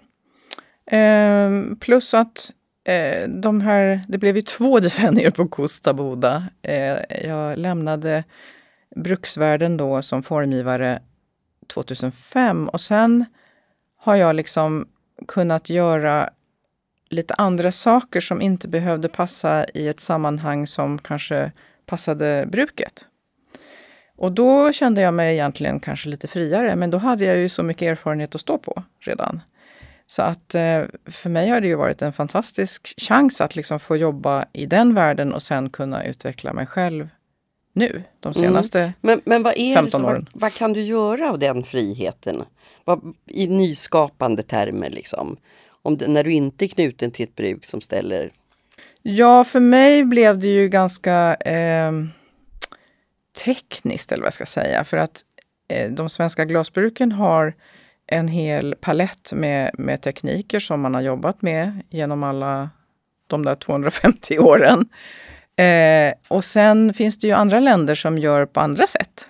[0.86, 2.52] Eh, plus att
[2.84, 6.43] eh, de här, det blev ju två decennier på Kosta Boda.
[6.62, 6.97] Eh,
[7.28, 8.24] jag lämnade
[8.95, 11.00] bruksvärlden då som formgivare
[11.67, 13.26] 2005 och sen
[13.97, 14.88] har jag liksom
[15.28, 16.30] kunnat göra
[17.12, 21.52] lite andra saker som inte behövde passa i ett sammanhang som kanske
[21.86, 23.06] passade bruket.
[24.17, 27.63] Och då kände jag mig egentligen kanske lite friare, men då hade jag ju så
[27.63, 29.41] mycket erfarenhet att stå på redan.
[30.08, 33.97] Så att eh, för mig har det ju varit en fantastisk chans att liksom få
[33.97, 37.10] jobba i den världen och sen kunna utveckla mig själv
[37.74, 38.34] nu, de mm.
[38.34, 38.93] senaste mm.
[39.02, 40.28] men, men vad är 15 åren.
[40.34, 42.43] Vad, vad, kan du göra av den friheten?
[42.86, 45.38] Vad, I nyskapande termer liksom?
[45.82, 48.32] Om det, när du inte är knuten till ett bruk som ställer?
[49.02, 51.91] Ja, för mig blev det ju ganska eh,
[53.46, 54.84] tekniskt, eller vad jag ska säga.
[54.84, 55.22] För att
[55.67, 57.54] eh, de svenska glasbruken har
[58.08, 62.70] en hel palett med, med tekniker som man har jobbat med genom alla
[63.28, 64.89] de där 250 åren.
[65.56, 69.28] Eh, och sen finns det ju andra länder som gör på andra sätt.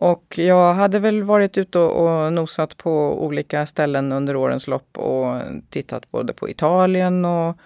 [0.00, 5.42] Och jag hade väl varit ute och nosat på olika ställen under årens lopp och
[5.70, 7.58] tittat både på Italien och,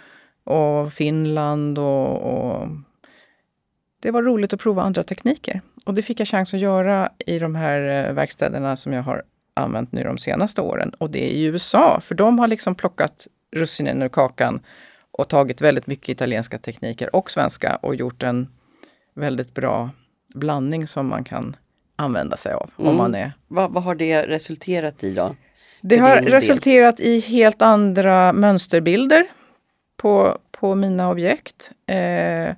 [0.45, 2.69] och Finland och, och,
[4.03, 5.61] det var roligt att prova andra tekniker.
[5.87, 9.23] Och det fick jag chans att göra i de här eh, verkstäderna som jag har
[9.55, 10.91] använt nu de senaste åren.
[10.99, 14.61] Och det är i USA, för de har liksom plockat russinen ur kakan
[15.11, 18.49] och tagit väldigt mycket italienska tekniker och svenska och gjort en
[19.15, 19.91] väldigt bra
[20.35, 21.57] blandning som man kan
[22.03, 22.71] använda sig av.
[22.79, 22.91] Mm.
[22.91, 23.33] Om man är...
[23.49, 25.37] Vad, vad har det resulterat i då?
[25.81, 27.07] Det har resulterat del?
[27.07, 29.25] i helt andra mönsterbilder
[29.97, 31.73] på, på mina objekt.
[31.87, 32.55] Eh,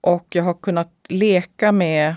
[0.00, 2.14] och jag har kunnat leka med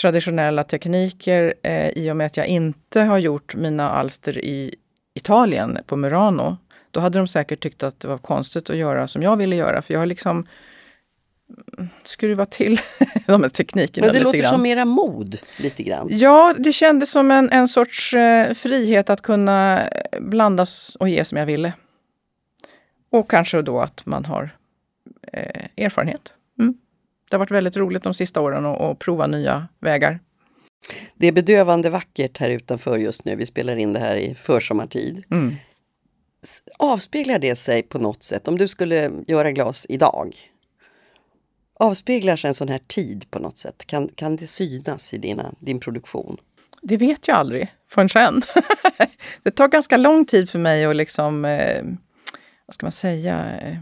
[0.00, 4.74] traditionella tekniker eh, i och med att jag inte har gjort mina alster i
[5.14, 6.56] Italien på Murano.
[6.90, 9.82] Då hade de säkert tyckt att det var konstigt att göra som jag ville göra.
[9.82, 10.46] För jag har liksom
[12.02, 12.80] skruva till
[13.26, 14.50] de här teknikerna Men det lite låter grann.
[14.50, 16.08] som mera mod lite grann.
[16.10, 19.88] Ja, det kändes som en, en sorts eh, frihet att kunna
[20.20, 21.72] blandas och ge som jag ville.
[23.10, 24.56] Och kanske då att man har
[25.32, 26.34] eh, erfarenhet.
[26.58, 26.74] Mm.
[27.30, 30.20] Det har varit väldigt roligt de sista åren att, prova nya vägar.
[31.14, 33.36] Det är bedövande vackert här utanför just nu.
[33.36, 35.24] Vi spelar in det här i försommartid.
[35.30, 35.54] Mm.
[36.78, 38.48] Avspeglar det sig på något sätt?
[38.48, 40.34] Om du skulle göra glas idag,
[41.80, 43.86] avspeglar sig en sån här tid på något sätt?
[43.86, 46.36] Kan, kan det synas i dina, din produktion?
[46.82, 48.42] Det vet jag aldrig förrän sen.
[49.42, 51.82] det tar ganska lång tid för mig att liksom, eh,
[52.66, 53.76] vad ska man säga, eh,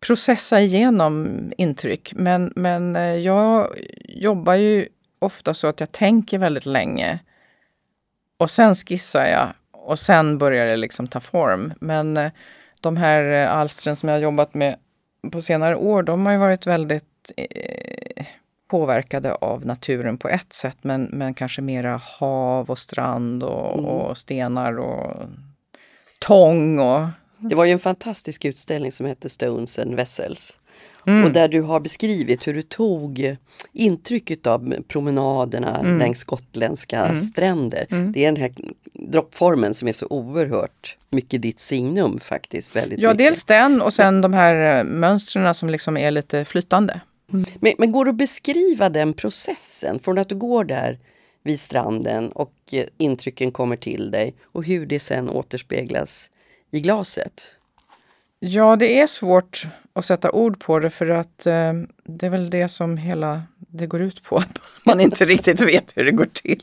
[0.00, 2.12] processa igenom intryck.
[2.14, 7.18] Men, men eh, jag jobbar ju ofta så att jag tänker väldigt länge
[8.38, 11.72] och sen skissar jag och sen börjar det liksom ta form.
[11.80, 12.30] Men eh,
[12.80, 14.76] de här eh, alstren som jag har jobbat med
[15.32, 18.26] på senare år, de har ju varit väldigt eh,
[18.70, 24.16] påverkade av naturen på ett sätt, men, men kanske mera hav och strand och, och
[24.16, 25.28] stenar och
[26.20, 26.78] tång.
[26.78, 30.59] Och, Det var ju en fantastisk utställning som hette Stones and Vessels.
[31.06, 31.24] Mm.
[31.24, 33.36] Och där du har beskrivit hur du tog
[33.72, 35.98] intryck av promenaderna Mm.
[35.98, 37.86] längs gotländska stränder.
[38.12, 38.52] Det är den här
[38.94, 42.76] droppformen som är så oerhört mycket ditt signum faktiskt.
[42.76, 43.18] Väldigt ja, mycket.
[43.18, 47.00] dels den och sen de här eh, mönstren som liksom är lite flytande.
[47.60, 50.98] Men, men går det att beskriva den processen från att du går där
[51.42, 56.30] vid stranden och eh, intrycken kommer till dig och hur det sen återspeglas
[56.70, 57.42] i glaset?
[58.42, 61.72] Ja, det är svårt att sätta ord på det för att eh,
[62.04, 64.36] det är väl det som hela det går ut på.
[64.76, 66.62] Att man inte riktigt vet hur det går till.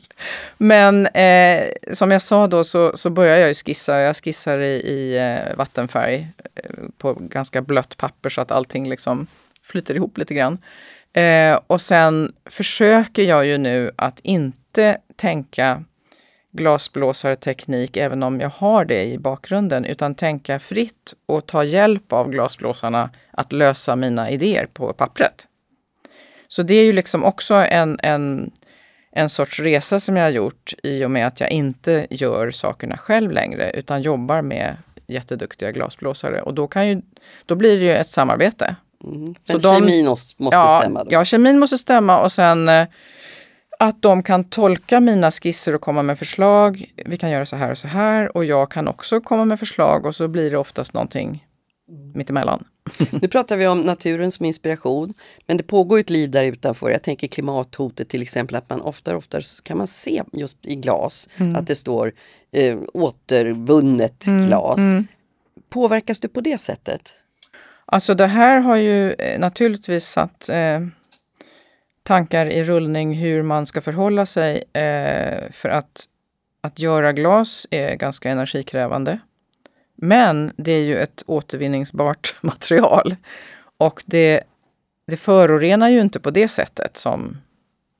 [0.56, 4.00] Men eh, som jag sa då så, så börjar jag ju skissa.
[4.00, 9.26] Jag skissar i, i eh, vattenfärg eh, på ganska blött papper så att allting liksom
[9.62, 10.58] flyter ihop lite grann.
[11.12, 15.84] Eh, och sen försöker jag ju nu att inte tänka
[16.58, 22.30] glasblåsarteknik, även om jag har det i bakgrunden, utan tänka fritt och ta hjälp av
[22.30, 25.46] glasblåsarna att lösa mina idéer på pappret.
[26.48, 28.50] Så det är ju liksom också en, en,
[29.12, 32.96] en sorts resa som jag har gjort i och med att jag inte gör sakerna
[32.96, 36.42] själv längre, utan jobbar med jätteduktiga glasblåsare.
[36.42, 37.02] Och då, kan ju,
[37.46, 38.76] då blir det ju ett samarbete.
[39.04, 39.34] Mm.
[39.44, 41.10] Så Men de- kemin måste, måste ja, stämma då?
[41.12, 42.86] Ja, kemin måste stämma och sen eh,
[43.78, 46.92] att de kan tolka mina skisser och komma med förslag.
[47.06, 50.06] Vi kan göra så här och så här och jag kan också komma med förslag
[50.06, 51.44] och så blir det oftast någonting
[52.14, 52.64] mittemellan.
[53.10, 55.14] Nu pratar vi om naturen som inspiration,
[55.46, 56.90] men det pågår ett liv där utanför.
[56.90, 60.76] Jag tänker klimathotet till exempel, att man oftare och oftare kan man se just i
[60.76, 62.12] glas att det står
[62.52, 64.80] eh, återvunnet glas.
[65.70, 67.14] Påverkas du på det sättet?
[67.86, 70.80] Alltså det här har ju eh, naturligtvis satt eh,
[72.08, 76.04] tankar i rullning hur man ska förhålla sig eh, för att,
[76.60, 79.18] att göra glas är ganska energikrävande.
[79.94, 83.16] Men det är ju ett återvinningsbart material
[83.78, 84.42] och det,
[85.06, 87.38] det förorenar ju inte på det sättet som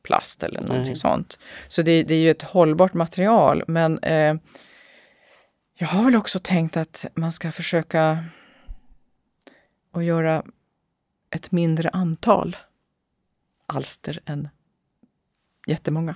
[0.02, 0.96] plast eller någonting Nej.
[0.96, 1.38] sånt.
[1.68, 4.34] Så det, det är ju ett hållbart material men eh,
[5.78, 8.24] jag har väl också tänkt att man ska försöka
[9.92, 10.42] och göra
[11.30, 12.56] ett mindre antal
[13.68, 14.48] alster än
[15.66, 16.14] jättemånga.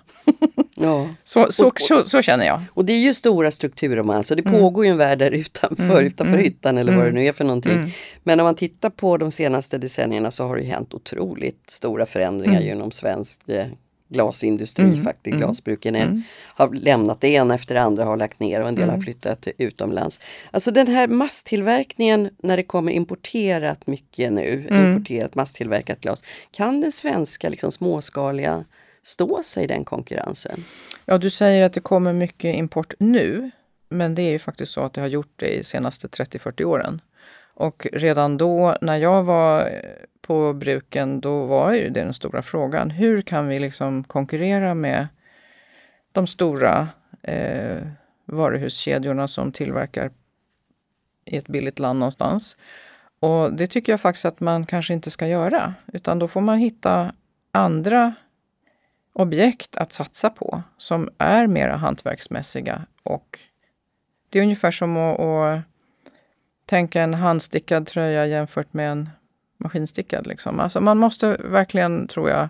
[0.77, 1.09] Ja.
[1.25, 2.63] Så, så, Och- så, så känner jag.
[2.71, 6.07] Och det är ju stora strukturer, så det pågår ju en värld där utanför, Mm,
[6.07, 7.73] utanför mm, hyttan eller vad det mm, nu är för någonting.
[7.73, 7.89] Mm.
[8.23, 12.07] Men om man tittar på de senaste decennierna så har det ju hänt otroligt stora
[12.07, 12.67] förändringar Mm.
[12.67, 13.67] genom svensk eh,
[14.13, 15.27] glasindustri Mm, faktiskt.
[15.35, 16.23] mm, Glasbruken är, mm.
[16.45, 19.01] har lämnat det ena efter det andra har lagt ner och en del har Mm.
[19.05, 20.21] flyttat utomlands.
[20.51, 24.91] Alltså den här masstillverkningen när det kommer importerat mycket nu, Mm.
[24.93, 26.23] importerat masstillverkat glas.
[26.51, 28.65] Kan den svenska liksom, småskaliga
[29.03, 30.65] stå sig i den konkurrensen?
[31.07, 33.51] Ja, du säger att det kommer mycket import nu,
[33.89, 37.01] men det är ju faktiskt så att det har gjort det i senaste 30-40 åren.
[37.55, 39.71] Och redan då, när jag var
[40.23, 42.91] på bruken, då var ju det den stora frågan.
[42.91, 45.09] Hur kan vi liksom konkurrera med
[46.13, 46.89] de stora
[47.23, 47.79] eh,
[48.25, 50.11] varuhuskedjorna som tillverkar
[51.25, 52.57] i ett billigt land någonstans?
[53.21, 56.59] Och det tycker jag faktiskt att man kanske inte ska göra, utan då får man
[56.59, 57.13] hitta
[57.51, 58.15] andra
[59.13, 62.87] objekt att satsa på som är mera hantverksmässiga.
[63.03, 63.39] Och
[64.29, 65.61] det är ungefär som att, att
[66.67, 69.11] tänka en handstickad tröja jämfört med en
[69.63, 70.27] maskinstickad.
[70.27, 70.61] Liksom.
[70.61, 72.49] Alltså man måste verkligen, tror jag,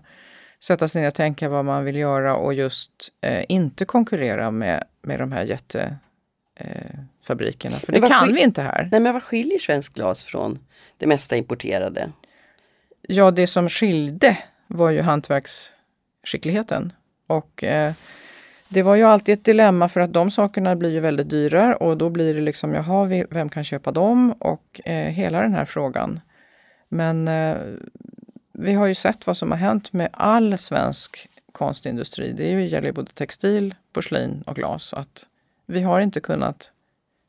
[0.64, 4.84] sätta sig ner och tänka vad man vill göra och just eh, inte konkurrera med,
[5.02, 7.76] med de här jättefabrikerna.
[7.76, 7.80] Eh.
[7.80, 8.88] För det kan vi inte här.
[8.92, 10.58] Nej men vad skiljer svensk glas från
[10.98, 12.10] det mesta importerade?
[13.08, 16.92] ja, det som skilde var ju hantverksskickligheten.
[17.26, 17.92] Och eh,
[18.68, 21.96] det var ju alltid ett dilemma för att de sakerna blir ju väldigt dyra och
[21.96, 24.32] då blir det liksom, jaha, vem kan köpa dem?
[24.32, 26.20] Och eh, hela den här frågan.
[26.92, 27.56] Men eh,
[28.52, 32.32] vi har ju sett vad som har hänt med all svensk konstindustri.
[32.32, 34.94] Det gäller både textil, porslin och glas.
[34.94, 35.26] Att
[35.66, 36.70] vi har inte kunnat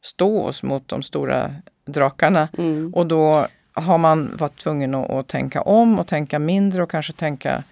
[0.02, 2.49] stå oss mot de stora drakarna.
[2.58, 2.93] Mm.
[2.93, 7.13] Och då har man varit tvungen att, att, tänka om och tänka mindre och kanske
[7.13, 7.63] tänka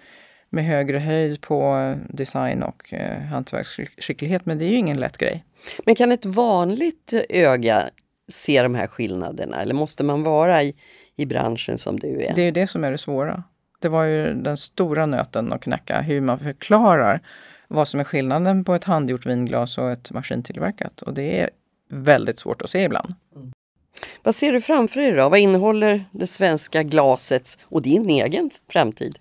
[0.50, 4.46] med högre höjd på design och eh, hantverksskicklighet.
[4.46, 5.44] Men det är ju ingen lätt grej.
[5.86, 7.90] Men kan ett vanligt öga
[8.28, 10.74] se de här skillnaderna eller måste man vara i,
[11.22, 12.34] i branschen som du är?
[12.34, 13.42] Det är det som är det svåra.
[13.78, 17.20] Det var ju den stora nöten att knäcka, hur man förklarar
[17.68, 21.02] vad som är skillnaden på ett handgjort vinglas och ett maskintillverkat.
[21.02, 21.50] Och det är
[21.88, 23.14] väldigt svårt att se ibland.
[23.36, 23.52] Mm.
[24.22, 25.28] Vad ser du framför dig då?
[25.28, 29.18] Vad innehåller det svenska glaset och din egen framtid?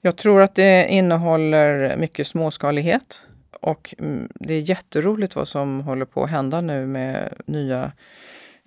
[0.00, 3.22] Jag tror att det innehåller mycket småskalighet
[3.60, 7.92] och mm, det är jätteroligt vad som håller på att hända nu med nya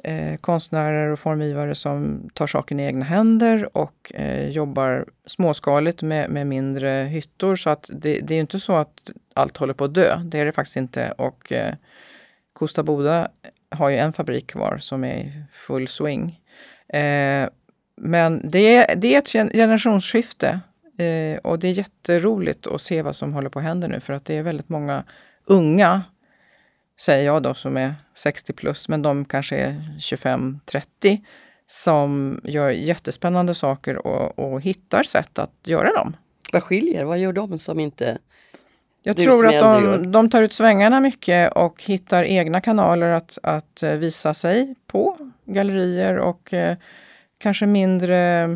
[0.03, 6.29] eh, konstnärer och formgivare som tar saken i egna händer och eh, jobbar småskaligt med,
[6.29, 7.55] med mindre hyttor.
[7.55, 10.21] Så att det, det är inte så att allt håller på att dö.
[10.25, 11.11] Det är det faktiskt inte.
[11.11, 11.73] Och eh,
[12.53, 13.27] Kosta Boda
[13.69, 16.39] har ju en fabrik kvar som är i full swing.
[16.93, 17.49] Eh,
[17.97, 20.59] men det är, det är ett generationsskifte
[20.97, 24.13] eh, och det är jätteroligt att se vad som håller på att hända nu för
[24.13, 25.03] att det är väldigt många
[25.45, 26.01] unga
[27.01, 31.21] säger jag då, som är 60 plus, men de kanske är 25-30
[31.65, 36.15] som gör jättespännande saker och, och hittar sätt att göra dem.
[36.53, 37.03] Vad skiljer?
[37.03, 38.17] Vad gör de som inte
[39.03, 43.37] jag du tror att de, de, tar ut svängarna mycket och hittar egna kanaler att,
[43.43, 45.17] att eh, visa sig på.
[45.45, 46.77] Gallerier och eh,
[47.37, 48.47] kanske mindre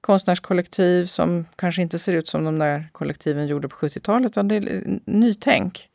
[0.00, 4.30] konstnärskollektiv som kanske inte ser ut som de där kollektiven gjorde på 70-talet.
[4.30, 5.89] Utan det är nytänk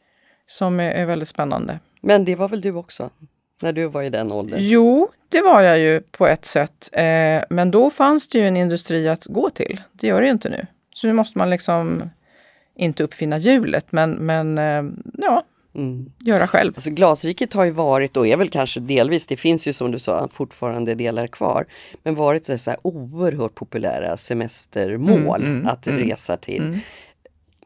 [0.47, 1.79] som är, är väldigt spännande.
[2.01, 3.09] Men det var väl du också?
[3.61, 4.59] När du var i den åldern?
[4.61, 6.89] Jo, det var jag ju på ett sätt.
[6.91, 9.81] Eh, men då fanns det ju en industri att gå till.
[9.91, 10.67] Det gör det ju inte nu.
[10.93, 12.09] Så nu måste man liksom
[12.75, 14.83] inte uppfinna hjulet, men, men eh,
[15.17, 15.43] ja,
[15.75, 16.11] mm.
[16.19, 16.73] göra själv.
[16.75, 19.99] Alltså glasriket har ju varit och är väl kanske delvis, det finns ju som du
[19.99, 21.65] sa fortfarande delar kvar,
[22.03, 25.99] men varit så här oerhört populära semestermål mm, mm, att mm.
[25.99, 26.79] resa till.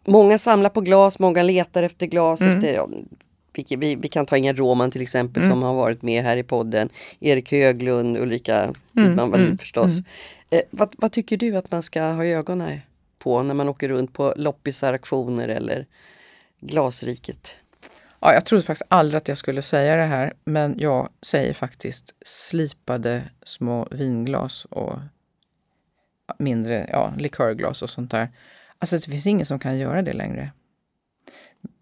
[0.06, 2.42] Många samlar på glas, många letar efter glas.
[2.42, 2.58] Mm.
[2.58, 2.88] Efter,
[3.54, 5.52] vi, vi, vi, kan ta Inga Roman till exempel mm.
[5.52, 6.90] som har varit med här i podden.
[7.20, 9.32] Erik Höglund, Ulrika Widman mm.
[9.32, 9.58] Wallin mm.
[9.58, 9.92] förstås.
[9.92, 10.04] Mm.
[10.50, 12.80] Eh, vad, vad, tycker du att man ska ha ögonen
[13.20, 15.86] på när man åker runt på loppisar, auktioner eller
[16.62, 17.56] Glasriket?
[18.20, 22.16] Ja, jag trodde faktiskt aldrig att jag skulle säga det här, men jag säger faktiskt
[22.26, 25.00] slipade små vinglas och
[26.38, 28.30] mindre ja, likörglas och sånt där.
[28.80, 30.52] Alltså det finns ingen som kan göra det längre.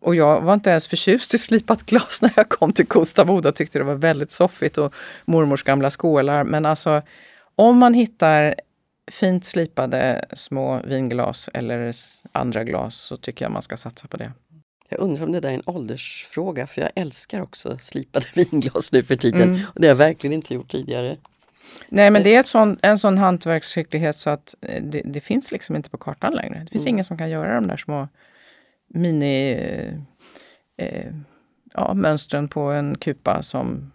[0.02, 3.52] Och jag var inte ens förtjust i slipat glas när jag kom till Kosta Boda.
[3.52, 4.94] Tyckte det var väldigt soffigt och
[5.26, 6.44] mormors gamla skålar.
[6.44, 7.02] Men alltså
[7.56, 8.56] om man hittar
[9.12, 11.94] fint slipade små vinglas eller
[12.32, 14.32] andra glas så tycker jag man ska satsa på det.
[14.90, 19.04] Jag undrar om det där är en åldersfråga för jag älskar också slipade vinglas nu
[19.04, 19.42] för tiden.
[19.42, 19.62] Mm.
[19.76, 21.18] Och det har jag verkligen inte gjort tidigare.
[21.90, 25.52] Nej men det är ett sån, en sån hantverksskicklighet så att eh, det, det, finns
[25.52, 26.60] liksom inte på kartan längre.
[26.66, 26.96] Det finns mm.
[26.96, 28.08] ingen som kan göra de där små
[28.88, 29.94] mini eh,
[30.86, 31.14] eh,
[31.74, 33.92] ja, mönstren på en kupa som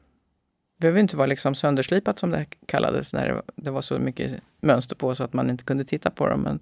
[0.80, 5.14] behöver inte vara liksom sönderslipat som det kallades när det, var så mycket mönster på
[5.14, 6.40] så att man inte kunde titta på dem.
[6.40, 6.60] Men...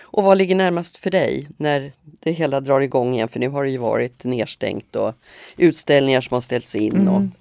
[0.00, 3.28] Och vad ligger närmast för dig när det hela drar igång igen?
[3.28, 5.14] För nu har det ju varit nedstängt och
[5.56, 7.08] utställningar som har ställts in.
[7.08, 7.16] Och...
[7.16, 7.32] Mm.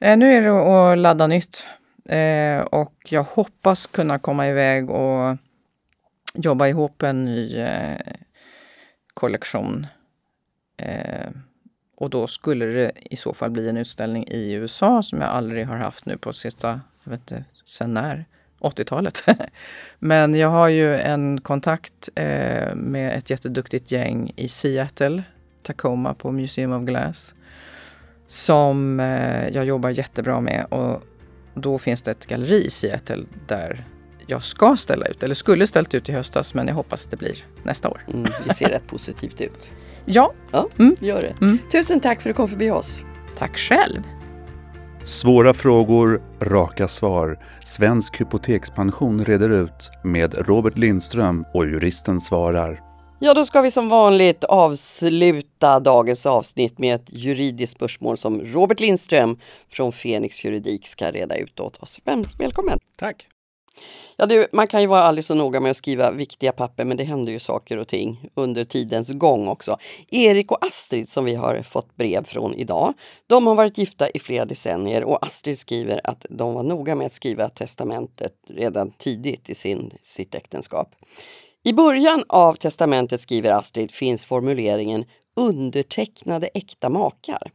[0.00, 1.66] Eh, nu är det att ladda nytt.
[2.08, 5.36] Eh, och jag hoppas kunna komma iväg och
[6.34, 8.00] jobba ihop en ny eh,
[9.14, 9.86] kollektion.
[10.76, 11.30] Eh,
[11.96, 15.66] och då skulle det i så fall bli en utställning i USA som jag aldrig
[15.66, 18.24] har haft nu på sista, jag vet inte, sen när?
[18.60, 19.24] 80-talet.
[19.98, 25.22] Men jag har ju en kontakt eh, med ett jätteduktigt gäng i Seattle,
[25.62, 27.34] Tacoma på Museum of Glass
[28.30, 31.02] som eh, jag jobbar jättebra med och
[31.60, 33.84] då finns det ett galleri i Seattle där
[34.26, 37.44] jag ska ställa ut, eller skulle ställt ut i höstas, men jag hoppas det blir
[37.62, 38.04] nästa år.
[38.08, 39.72] Mm, det ser rätt positivt ut.
[40.04, 40.32] Ja.
[40.50, 40.96] Ja, mm.
[41.00, 41.44] gör det.
[41.44, 41.58] Mm.
[41.72, 43.04] Tusen tack för att du kom förbi oss.
[43.36, 44.02] Tack själv.
[45.04, 47.38] Svåra frågor, raka svar.
[47.64, 52.89] Svensk hypotekspension reder ut med Robert Lindström och juristen svarar.
[53.22, 58.80] Ja, då ska vi som vanligt avsluta dagens avsnitt med ett juridiskt spörsmål som Robert
[58.80, 62.00] Lindström från Fenix Juridik ska reda ut åt oss.
[62.38, 62.78] Välkommen!
[62.96, 63.26] Tack!
[64.16, 66.96] Ja, du, man kan ju vara aldrig så noga med att skriva viktiga papper men
[66.96, 69.78] det händer ju saker och ting under tidens gång också.
[70.10, 72.94] Erik och Astrid som vi har fått brev från idag,
[73.26, 77.06] de har varit gifta i flera decennier och Astrid skriver att de var noga med
[77.06, 80.94] att skriva testamentet redan tidigt i sin, sitt äktenskap.
[81.62, 85.04] I början av testamentet, skriver Astrid, finns formuleringen
[85.36, 87.52] undertecknade äkta makar.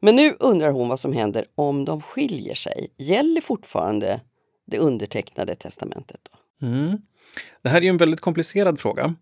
[0.00, 2.88] Men nu undrar hon vad som händer om de skiljer sig.
[2.98, 4.20] Gäller fortfarande
[4.66, 6.20] det undertecknade testamentet?
[6.30, 6.66] Då?
[6.66, 6.98] Mm.
[7.62, 9.14] Det här är en väldigt komplicerad fråga.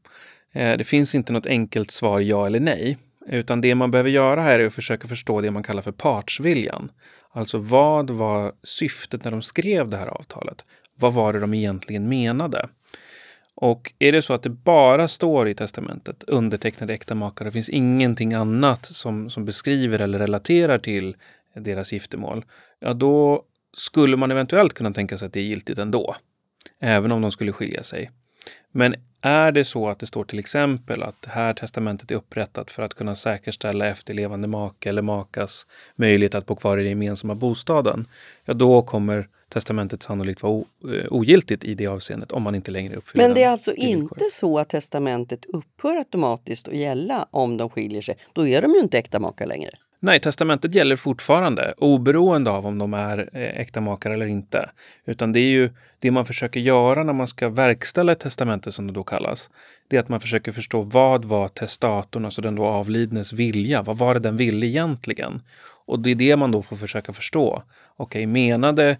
[0.52, 2.98] Eh, det finns inte något enkelt svar ja eller nej.
[3.26, 6.90] Utan det man behöver göra här är att försöka förstå det man kallar för partsviljan.
[7.30, 10.64] Alltså vad var syftet när de skrev det här avtalet?
[10.98, 12.68] Vad var det de egentligen menade?
[13.62, 17.68] Och är det så att det bara står i testamentet undertecknade äkta makar, det finns
[17.68, 21.16] ingenting annat som, som beskriver eller relaterar till
[21.54, 22.44] deras giftermål,
[22.80, 23.42] ja då
[23.76, 26.16] skulle man eventuellt kunna tänka sig att det är giltigt ändå.
[26.80, 28.10] Även om de skulle skilja sig.
[28.72, 32.70] Men är det så att det står till exempel att det här testamentet är upprättat
[32.70, 37.34] för att kunna säkerställa efterlevande make eller makas möjlighet att bo kvar i den gemensamma
[37.34, 38.06] bostaden,
[38.44, 42.96] ja då kommer testamentet sannolikt vara eh, ogiltigt i det avseendet om man inte längre
[42.96, 47.70] uppfyller Men det är alltså inte så att testamentet upphör automatiskt att gälla om de
[47.70, 48.16] skiljer sig?
[48.32, 49.70] Då är de ju inte äkta makar längre.
[50.04, 54.70] Nej, testamentet gäller fortfarande oberoende av om de är eh, äkta makar eller inte.
[55.04, 58.86] Utan det är ju det man försöker göra när man ska verkställa ett testamente som
[58.86, 59.50] det då kallas.
[59.88, 63.82] Det är att man försöker förstå vad var testatorn, alltså den då avlidnes vilja.
[63.82, 65.42] Vad var det den ville egentligen?
[65.86, 67.62] Och det är det man då får försöka förstå.
[67.96, 68.96] Okej, menade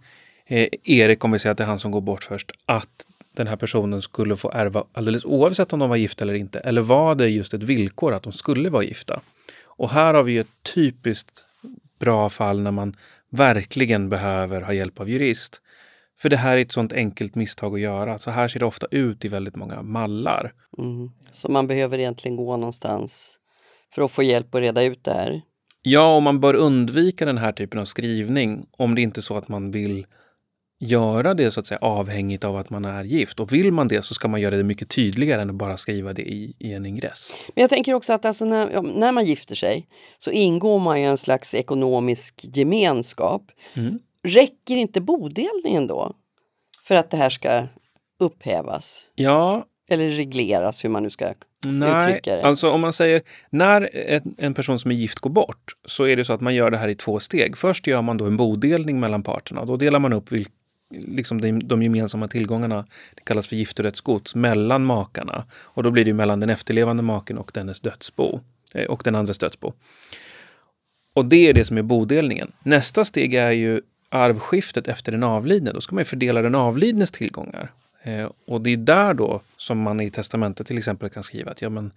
[0.53, 3.47] eh, Erik, om vi säger att det är han som går bort först, att den
[3.47, 6.59] här personen skulle få ärva alldeles oavsett om de var gifta eller inte?
[6.59, 9.21] Eller var det just ett villkor att de skulle vara gifta?
[9.67, 11.45] Och här har vi ett typiskt
[11.99, 12.97] bra fall när man
[13.31, 15.61] verkligen behöver ha hjälp av jurist.
[16.19, 18.19] För det här är ett sånt enkelt misstag att göra.
[18.19, 20.53] Så här ser det ofta ut i väldigt många mallar.
[20.79, 21.11] Mm.
[21.33, 23.39] Så man behöver egentligen gå någonstans
[23.95, 25.43] för att få hjälp att reda ut det här?
[25.83, 29.37] Ja, och man bör undvika den här typen av skrivning om det inte är så
[29.37, 30.07] att man vill
[30.83, 33.41] göra det så att säga avhängigt av att man är gift.
[33.41, 36.13] Och vill man det så ska man göra det mycket tydligare än att bara skriva
[36.13, 37.35] det i, i en ingress.
[37.55, 39.87] Men jag tänker också att alltså när, när man gifter sig
[40.19, 43.43] så ingår man i en slags ekonomisk gemenskap.
[43.75, 43.99] Mm.
[44.23, 46.13] Räcker inte bodelningen då
[46.85, 47.67] för att det här ska
[48.21, 49.07] upphävas?
[49.15, 49.65] Ja.
[49.89, 51.33] Eller regleras, hur man nu ska
[51.67, 53.89] Nej, alltså om man säger när
[54.39, 56.77] en person som är gift går bort så är det så att man gör det
[56.77, 57.57] här i två steg.
[57.57, 59.65] Först gör man då en bodelning mellan parterna.
[59.65, 60.53] Då delar man upp vilka
[60.93, 65.45] liksom de, de gemensamma tillgångarna, det kallas för giftorättsgods, mellan makarna.
[65.53, 68.41] Och då blir det mellan den efterlevande maken och dennes dödsbo
[68.75, 69.73] eh, och den andres dödsbo.
[71.15, 72.53] Och det är det som är bodelningen.
[72.63, 75.73] Nästa steg är ju arvskiftet efter den avlidne.
[75.73, 77.73] Då ska man fördela den avlidnes tillgångar.
[78.03, 81.63] Eh, och det är där då som man i testamentet till exempel kan skriva att
[81.63, 81.91] ja, men,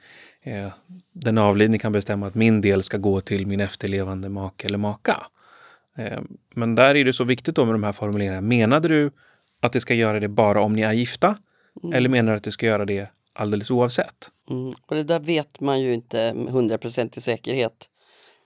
[0.43, 0.67] eh,
[1.13, 5.27] den avlidne kan bestämma att min del ska gå till min efterlevande make eller maka.
[5.97, 6.21] Eh,
[6.55, 8.41] men där är det så viktigt då med de här formuleringarna.
[8.41, 9.11] Menade du
[9.59, 11.37] att det ska göra det bara om ni är gifta?
[11.83, 11.93] Mm.
[11.93, 14.31] Eller menar du att det ska göra det alldeles oavsett?
[14.49, 14.73] Mm.
[14.85, 17.89] Och det där vet man ju inte med hundraprocentig säkerhet.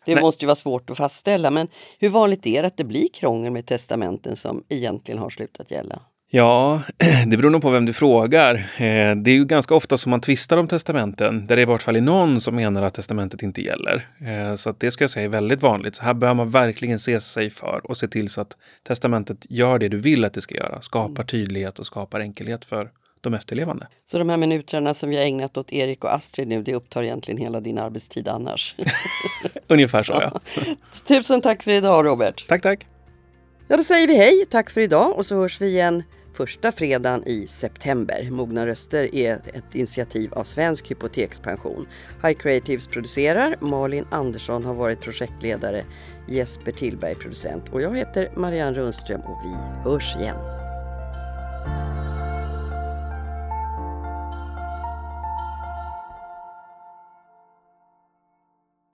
[0.05, 0.23] Det Nej.
[0.23, 1.51] måste ju vara svårt att fastställa.
[1.51, 1.67] Men
[1.99, 6.01] hur vanligt är det att det blir krångel med testamenten som egentligen har slutat gälla?
[6.31, 6.81] Ja,
[7.27, 8.55] det beror nog på vem du frågar.
[8.55, 11.81] Eh, det är ju ganska ofta som man tvistar om testamenten, där det i vart
[11.81, 14.07] fall är någon som menar att testamentet inte gäller.
[14.25, 15.95] Eh, så det ska jag säga är väldigt vanligt.
[15.95, 19.79] Så här bör man verkligen se sig för och se till så att testamentet gör
[19.79, 20.81] det du vill att det ska göra.
[20.81, 21.27] Skapar mm.
[21.27, 22.89] tydlighet och skapar enkelhet för
[23.21, 23.87] de efterlevande.
[24.11, 27.03] Så de här minuterna som vi har ägnat åt Erik och Astrid nu, det upptar
[27.03, 28.75] egentligen hela din arbetstid annars?
[29.67, 30.39] Ungefär så, ja.
[31.07, 32.47] Tusen tack för idag, Robert.
[32.47, 32.87] Tack, tack.
[33.67, 36.03] Ja, då säger vi hej, tack för idag och så hörs vi igen
[36.39, 38.31] första fredagen i september.
[38.31, 41.87] Mogna röster är ett initiativ av Svensk Hypotekspension.
[42.23, 45.83] High Creatives producerar, Malin Andersson har varit projektledare,
[46.27, 50.58] Jesper Tillberg producent och jag heter Marianne Rundström och vi hörs igen.